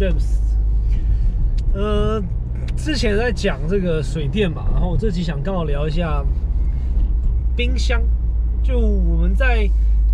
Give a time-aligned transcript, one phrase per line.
[0.00, 0.38] James。
[1.74, 2.22] 呃，
[2.74, 6.24] 之前在讲这个水电嘛，然后我这期想刚好聊一下
[7.54, 8.02] 冰箱。
[8.62, 9.68] 就我们在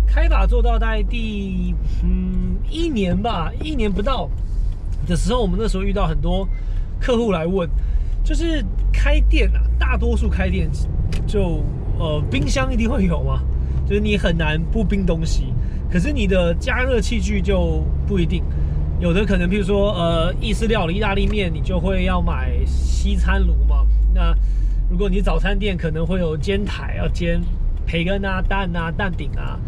[0.05, 1.73] 开法做到大概第
[2.03, 4.29] 嗯一年吧，一年不到
[5.07, 6.45] 的时候，我们那时候遇到很多
[6.99, 7.69] 客户来问，
[8.25, 10.69] 就是开店啊，大多数开店
[11.25, 11.63] 就
[11.97, 13.41] 呃冰箱一定会有嘛，
[13.87, 15.53] 就是你很难不冰东西。
[15.89, 18.43] 可是你的加热器具就不一定，
[18.99, 23.85] 有的可能，譬如说，呃，意式料理、意大利面，你就会要买西餐炉嘛。
[24.13, 24.33] 那
[24.89, 27.39] 如果你早餐店，可能会有煎台要煎
[27.85, 29.59] 培根啊、蛋啊、蛋饼啊。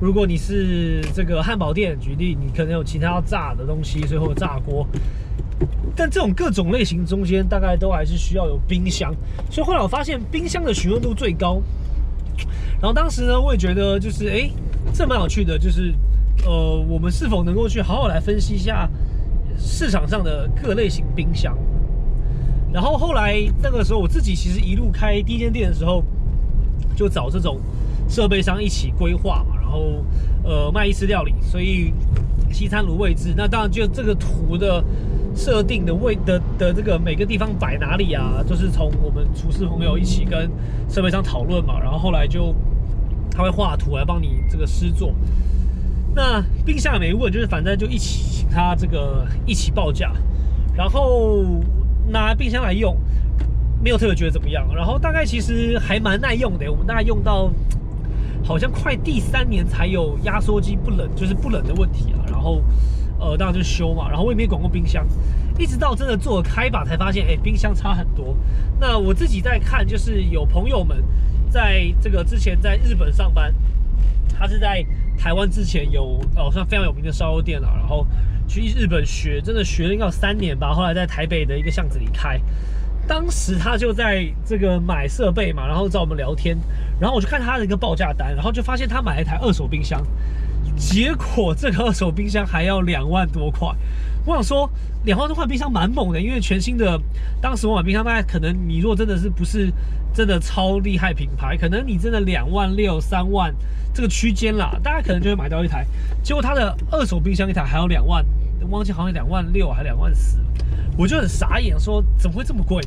[0.00, 4.86] 如果你是这个汉堡店，举例，你可能有其他要炸的东西，所以会有炸锅。
[5.96, 9.12] 但这种各种类型中间，大概都还是需要有冰箱。
[9.50, 11.60] 所以后来我发现，冰箱的询问度最高。
[12.80, 14.50] 然后当时呢，我也觉得就是，哎。
[14.94, 15.92] 这蛮有趣的，就是，
[16.46, 18.88] 呃，我们是否能够去好好来分析一下
[19.56, 21.56] 市场上的各类型冰箱？
[22.72, 26.02] 然后后来那个时候，我自己其实一路开第一间店的时候，
[26.96, 27.58] 就找这种
[28.08, 30.04] 设备商一起规划嘛，然后
[30.44, 31.92] 呃卖意式料理，所以
[32.52, 34.82] 西餐炉位置，那当然就这个图的
[35.34, 40.50] 设定的位的的这个每个地方摆哪里啊，就是从我们厨师朋友一起跟
[40.88, 42.54] 设备商讨论嘛，然后后来就。
[43.30, 45.14] 他会画图来帮你这个施作。
[46.18, 50.12] 那冰箱也没问，就是反正就一起请他这个一起报价，
[50.74, 51.44] 然后
[52.08, 52.98] 拿冰箱来用，
[53.80, 54.66] 没有特别觉得怎么样。
[54.74, 57.48] 然后大概其实还蛮耐用的，我们大概用到
[58.42, 62.26] 好像快第三年才有压缩机不冷，就是不冷的问题啊。
[62.28, 62.64] 然后
[63.20, 64.08] 呃，当然就修嘛。
[64.08, 65.06] 然后我也没管过冰箱，
[65.56, 68.36] 一直到真的做了开把才发现，哎，冰箱差很多。
[68.80, 71.00] 那我自己在看，就是有朋友们。
[71.48, 73.54] 在这个之前在日本上班，
[74.36, 74.84] 他是在
[75.18, 78.06] 台湾之前有哦算非常有名的烧肉店了，然后
[78.46, 80.72] 去日本学，真的学了应该有三年吧。
[80.72, 82.40] 后来在台北的一个巷子里开，
[83.06, 86.56] 当时他就在这个买设备嘛，然后找我们聊天，
[87.00, 90.00] 然后我就看他的一个报价单，然后就发现他买了一台二手冰箱，
[90.76, 93.68] 结果这个二手冰箱还要两万多块。
[94.24, 94.68] 我想说，
[95.04, 97.00] 两万多块冰箱蛮猛的，因为全新的，
[97.40, 99.72] 当时我买冰箱大概可能你如果真的是不是
[100.12, 103.54] 真的超厉害品牌，可能你真的两万六、三万
[103.94, 105.86] 这个区间啦，大家可能就会买到一台。
[106.22, 108.24] 结果它的二手冰箱一台还要两万，
[108.70, 110.38] 忘记好像两万六还两万四，
[110.96, 112.82] 我就很傻眼，说怎么会这么贵？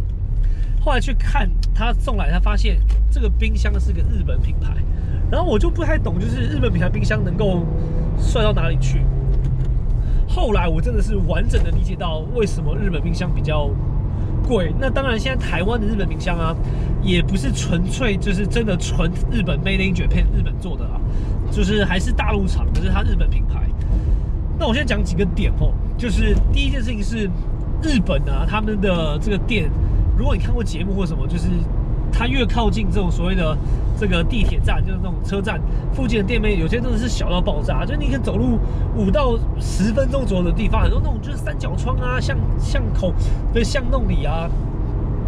[0.80, 4.76] 后来去看他送来，他发现这个冰箱是个日本品牌，
[5.32, 7.66] 然后我就不太懂，就是日本品牌冰箱能够
[8.20, 9.02] 帅到哪里去？
[10.34, 13.70] 后来我真的是完整的理解到为什么日本冰箱比较
[14.48, 14.74] 贵。
[14.80, 16.56] 那当然，现在台湾的日本冰箱啊，
[17.04, 21.00] 也不是纯粹就是真的纯日本 Made in Japan 日本做的啊，
[21.52, 23.68] 就是还是大陆厂，可是它日本品牌。
[24.58, 27.30] 那我先讲几个点哦，就是第一件事情是
[27.84, 29.70] 日本啊，他们的这个店，
[30.18, 31.50] 如果你看过节目或什么，就是。
[32.12, 33.58] 它越靠近这种所谓的
[33.98, 35.60] 这个地铁站，就是那种车站
[35.94, 38.60] 附近的店面，有些真的是小到爆炸，就你可以走路
[38.96, 43.14] 五到十分钟左右的地方，很多那种就是三角窗啊、巷巷口
[43.54, 44.50] 的巷弄里啊，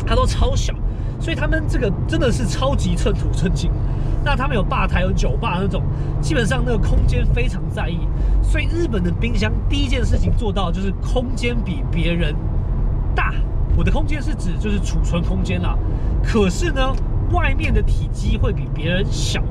[0.06, 0.74] 它都超小，
[1.20, 3.72] 所以他们这个真的是超级寸土寸金。
[4.26, 5.84] 那他们有吧台、有酒吧那种，
[6.22, 8.00] 基本上那个空间非常在意，
[8.42, 12.34] 所以日本的冰箱第一件事情做到就是空间比别人
[13.14, 13.34] 大。
[13.76, 15.78] 我的空间是指就是储存空间啦，
[16.24, 16.96] 可是呢，
[17.32, 19.44] 外面的体积会比别人小，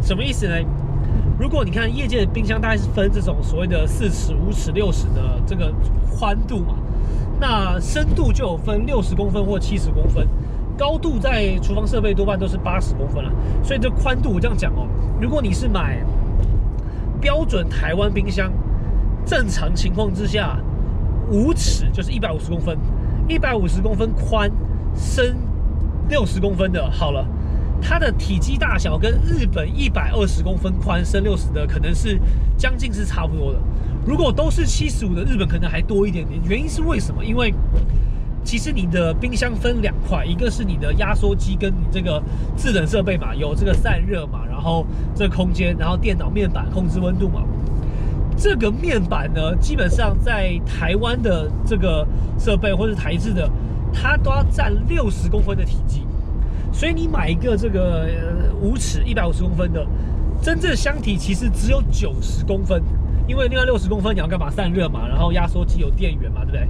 [0.00, 0.54] 什么意思呢？
[1.38, 5.72] 如果你看业界的冰箱，大概是分这种所谓的四尺、五尺、六尺的这个
[6.10, 6.74] 宽度嘛，
[7.40, 10.26] 那深度就有分六十公分或七十公分，
[10.78, 13.30] 高度在厨房设备多半都是八十公分了，
[13.62, 14.86] 所以这宽度我这样讲哦，
[15.20, 15.98] 如果你是买
[17.20, 18.52] 标准台湾冰箱，
[19.26, 20.58] 正常情况之下
[21.30, 22.78] 五尺就是一百五十公分。
[23.28, 24.50] 一百五十公分宽，
[24.96, 25.36] 深
[26.10, 27.24] 六十公分的，好了，
[27.80, 32.20] 它的体积大小跟日本一百二十公分宽、深六十的可能是
[32.58, 33.58] 将近是差不多的。
[34.04, 36.40] 如果都是七十五的，日本可能还多一点点。
[36.44, 37.24] 原因是为什么？
[37.24, 37.54] 因为
[38.42, 42.20] 其实你的冰箱分两块，一个是你的压缩机跟你这个
[42.56, 44.84] 制冷设备嘛，有这个散热嘛，然后
[45.14, 47.42] 这空间，然后电脑面板控制温度嘛。
[48.36, 52.06] 这个面板呢，基本上在台湾的这个
[52.38, 53.48] 设备或者台制的，
[53.92, 56.06] 它都要占六十公分的体积，
[56.72, 58.08] 所以你买一个这个
[58.60, 59.86] 五尺一百五十公分的，
[60.42, 62.82] 真正箱体其实只有九十公分，
[63.26, 64.50] 因为另外六十公分你要干嘛？
[64.50, 66.68] 散热嘛，然后压缩机有电源嘛，对不对？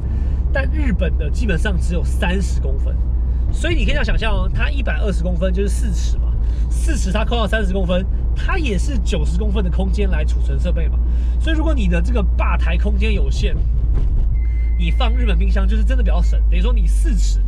[0.53, 2.95] 但日本的基本上只有三十公分，
[3.53, 6.33] 所以你可以这样想象哦，它一百二十公分就是四尺嘛，
[6.69, 8.05] 四尺它扣到三十公分。
[8.43, 10.99] 它也是九十公分的空间来储存设备嘛，
[11.41, 13.55] 所以如果你的这个吧台空间有限，
[14.81, 17.39] 你放日本冰箱就是真的比较省，等于说你四尺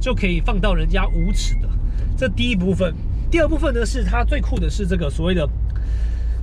[0.00, 1.68] 就可以放到人家五尺的。
[2.16, 2.92] 这第一部分，
[3.30, 5.48] 第二部分呢是它最酷的是这个所谓的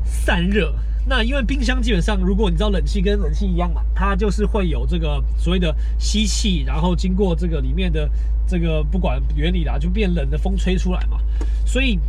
[0.06, 0.74] 散热。
[1.06, 8.10] 那因为冰箱基本上，如果你知道冷气跟冷气一样嘛，它就是会有这个所谓的吸气，然后经过这个里面的
[8.48, 11.18] 这个不管原理啦，就变冷的风吹出来嘛。
[11.66, 12.00] 所以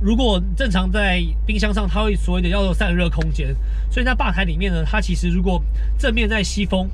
[0.00, 3.54] 如果正常在冰箱上，它会所谓的叫做散热空间。
[3.90, 5.62] 所以在吧台里面呢，它其实如果
[5.98, 6.88] 正面在吸风，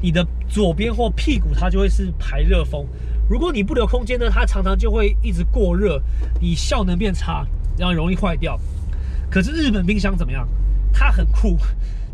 [0.00, 2.86] 你的左边或屁股它就会是排热风。
[3.28, 6.00] 如果你不留空间呢，它常常就会一直过热，
[6.40, 8.58] 你效能变差，然后容易坏掉。
[9.30, 10.48] 可是日本冰箱怎么样？
[10.92, 11.58] 它很酷，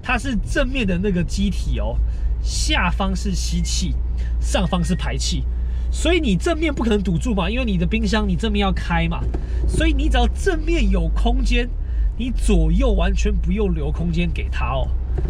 [0.02, 1.96] 它是正面的那个机体哦，
[2.42, 3.94] 下方是吸气，
[4.40, 5.44] 上方是排气，
[5.92, 9.20] 所以你正面不可能堵住嘛，因为你的冰箱你正面要开嘛，
[9.68, 11.68] 所以你只要正面有空间，
[12.16, 14.88] 你左右完全不用留空间给它哦，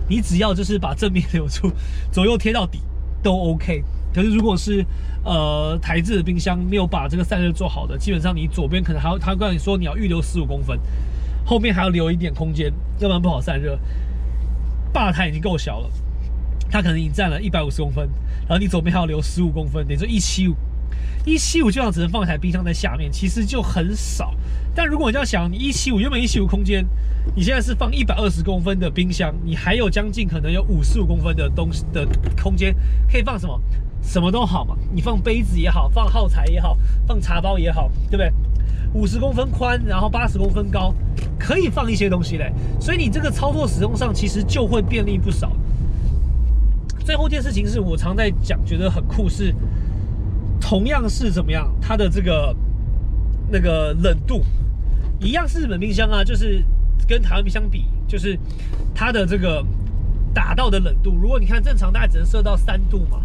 [0.09, 1.71] 你只要就是把正面留住，
[2.13, 2.81] 左右贴到底
[3.23, 3.83] 都 OK。
[4.15, 4.85] 可是如果是
[5.25, 10.79] 呃台制的冰箱没有把这个散热做好的，基本上你左边可能还要他跟你说你要预留十五公分。
[11.45, 13.77] 后面还要留一点空间，要不然不好散热。
[14.93, 15.91] 吧台已经够小了，
[16.73, 18.09] 它可能已经占了一百五十公分，
[18.49, 20.55] 然后你左边还要留十五公分，等于说一七五，
[21.27, 24.35] 一七五就像只能放一台冰箱在下面，其实就很少。
[24.75, 26.83] 但如果你这样想，你一七五原本一七五空间，
[27.37, 32.09] 你现在是放一百二十公分的冰箱，你还有将近可能有五十五公分的东西的
[32.43, 32.75] 空间，
[33.11, 33.61] 可以放什么？
[34.01, 36.77] 什么都好嘛，你放杯子也好，放耗材也好，
[37.07, 38.33] 放茶包也好，对不对？
[38.95, 40.93] 五十公分宽，然后八十公分高，
[41.39, 45.53] 可以放一些东西嘞，所以你这个操作使用上其实就会便利不少。
[47.03, 49.55] 最后一件事情是我常在讲，觉得很酷是，
[50.61, 52.55] 同样是怎么样，它的这个
[53.51, 54.43] 那个冷度
[55.21, 56.63] 一样是日本冰箱啊，就是
[57.09, 58.39] 跟台湾冰箱比，就是
[58.95, 59.65] 它的这个
[60.33, 63.21] 打到的冷度，如果你看正常大概只能设到三度嘛。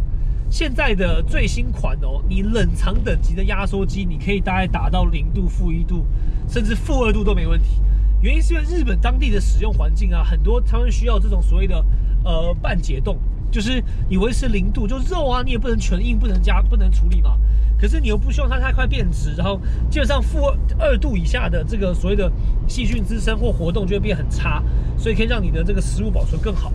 [0.49, 6.05] 现在的最新款哦，你冷藏等级的压缩机，你可以大概打到零度、负一度，
[6.47, 7.81] 甚至负二度都没问题。
[8.21, 11.83] 原因是因为日本当地的使用环境啊，很多他们需要这种所谓的
[12.23, 13.17] 呃半解冻，
[13.57, 17.35] 就是你维持零度，就肉啊你也不能全硬，不能加，不能处理嘛。
[17.75, 19.59] 可是你又不希望它太快变质，然后
[19.89, 22.31] 基本上负二度以下的这个所谓的
[22.67, 24.61] 细菌滋生或活动就会变很差，
[24.95, 26.71] 所以可以让你的这个食物保存更好。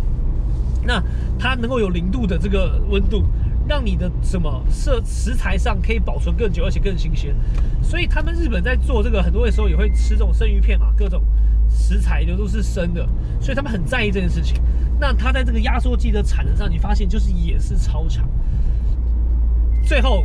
[0.84, 1.00] 那
[1.38, 3.24] 它能够有零度的这个温度。
[3.68, 7.32] 让你的什么色食材上可以保存更久，而且更新鲜。
[7.80, 11.22] 所以他们日本在做这个，很多的时候也会吃这种生鱼片嘛，各种
[11.70, 13.08] 食材的都是生的，
[13.40, 14.60] 所以他们很在意这件事情。
[15.02, 18.24] 那它在这个压缩机的产能上，你发现就是也是超强。
[19.84, 20.24] 最后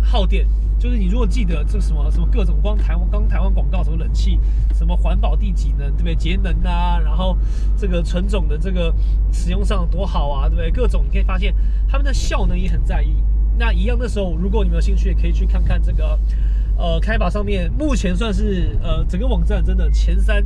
[0.00, 0.48] 耗电。
[0.78, 4.40] 就是你如果记得这什么什么各种光台湾刚台湾广告什么冷气
[4.72, 7.36] 什么环保第几能对不对节能啊，然后
[7.76, 8.90] 这个纯种的这个
[9.30, 10.70] 使用上多好啊对不对？
[10.70, 11.54] 各种你可以发现
[11.86, 13.14] 他们的效能也很在意。
[13.58, 16.18] 那一样的时候，如果你们有兴趣，也可以去看看这个
[16.78, 20.42] 呃开发上面，目前算是呃整个网站真的前三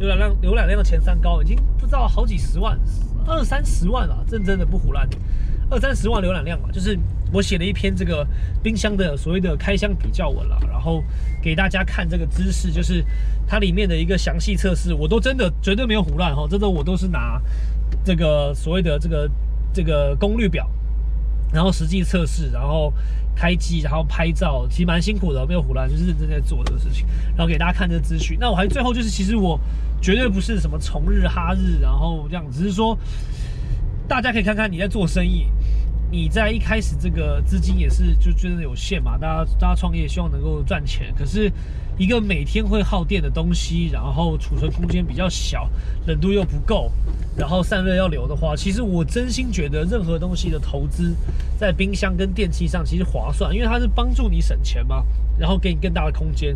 [0.00, 2.78] 浏览量浏览量前三高，已经不知道好几十万
[3.26, 5.06] 二三十万了，真真的不胡乱。
[5.70, 6.98] 二三十万浏览量嘛，就是
[7.32, 8.26] 我写了一篇这个
[8.62, 11.04] 冰箱的所谓的开箱比较文了，然后
[11.42, 13.04] 给大家看这个知识，就是
[13.46, 17.40] 它里面的一个详细测试，我都真的绝对没有胡乱哈，真的我都是拿
[18.02, 19.30] 这个所谓的这个
[19.72, 20.68] 这个功率表，
[21.52, 22.92] 然后实际测试，然后
[23.34, 28.36] 开机，然后拍照，其实蛮辛苦的，没有胡乱，就是认真在做这个事情，然后给大家看这个资讯。
[28.40, 29.58] 那我还最后就是，其实我
[30.00, 32.98] 绝对不是什么从日哈日，然后这样，只是说。
[34.08, 35.46] 大家可以看看你在做生意，
[36.10, 39.16] 你在一开始这个资金也是就真的有限嘛？
[39.16, 41.48] 大家大家创业希望能够赚钱，可是
[42.00, 45.68] 一个每天会耗电的东西，然后储存空间比较小，
[46.06, 46.90] 冷度又不够，
[47.36, 51.14] 然后散热要留的话，其实我真心觉得任何东西的投资
[51.58, 55.04] 在冰箱跟电器上其实划算，因为它是帮助你省钱嘛。
[55.38, 56.54] 然后给你更大的空间，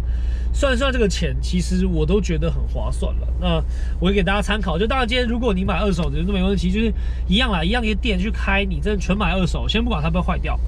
[0.53, 3.27] 算算这个钱，其实我都觉得很划算了。
[3.41, 3.65] 那
[3.99, 6.93] 我也给大家参考，就大家今天如果你买二手的都没问题，就是
[7.27, 10.61] 一样啦，一样一个店去开，你真的全买二手，先不管它会不会坏掉，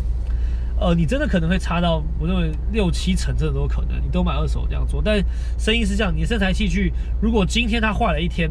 [0.78, 5.00] 呃，你真的可能会差到我认为六七成，真的都有可能，你都买二手这样做。
[5.02, 5.22] 但
[5.58, 8.50] 生意是这样，你的生材器具如果今天它坏了一天，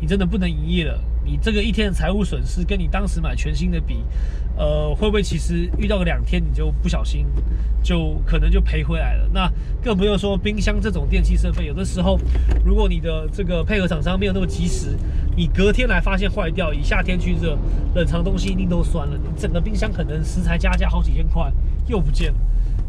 [0.00, 1.00] 你真的不能营业了。
[1.22, 4.02] 你这个一天的财务损失，跟你当时买全新的比，
[4.56, 7.26] 呃，会不会其实遇到个两天，你就不小心，
[7.82, 9.28] 就可能就赔回来了？
[9.32, 12.18] 那更不用说冰箱这种电器设备，有的时候，
[12.64, 14.96] 如果你的这个配合厂商没有那么及时，
[15.40, 17.56] 你隔天来发现坏掉，以夏天去热，
[17.94, 21.50] 冷藏东西一定都酸了，你整个冰箱可能食材加价好几千块
[21.86, 22.38] 又不见了。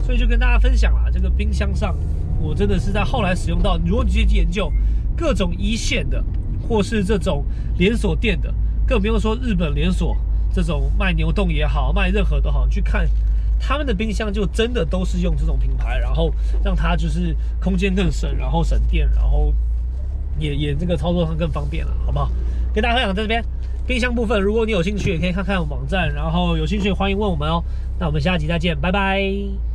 [0.03, 1.95] 所以就跟大家分享啦，这个冰箱上，
[2.41, 4.69] 我真的是在后来使用到，如果你去研究
[5.15, 6.21] 各种一线的。
[6.69, 7.43] 或是这种
[7.77, 8.53] 连锁店的，
[8.85, 10.15] 更不用说日本连锁
[10.53, 13.05] 这种卖牛冻也好，卖任何都好，去看
[13.59, 19.53] 他们的冰箱就真的都是用这种品牌，然后让它就是空间更省，然后省电，然后
[20.41, 22.29] 也也这个操作上更方便了，好不好？
[22.73, 23.43] 跟大家分享在这边
[23.85, 27.63] 冰箱部分，如果你有兴趣，也可以看看网站，然后有兴趣欢迎问我们哦。
[27.99, 29.70] 那我们下集再见，拜拜。